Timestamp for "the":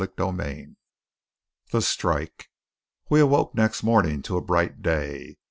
1.69-1.81